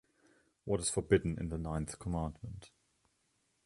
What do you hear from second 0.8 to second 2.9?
forbidden in the ninth commandment?